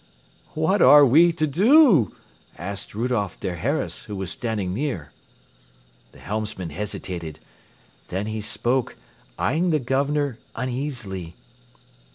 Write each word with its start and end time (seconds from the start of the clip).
"What 0.55 0.81
are 0.81 1.05
we 1.05 1.31
to 1.33 1.45
do?" 1.45 2.15
asked 2.57 2.95
Rudolph 2.95 3.39
der 3.39 3.57
Harras, 3.57 4.05
who 4.05 4.15
was 4.15 4.31
standing 4.31 4.73
near. 4.73 5.11
The 6.11 6.17
helmsman 6.17 6.71
hesitated. 6.71 7.39
Then 8.07 8.25
he 8.25 8.41
spoke, 8.41 8.95
eyeing 9.37 9.69
the 9.69 9.77
Governor 9.79 10.39
uneasily. 10.55 11.35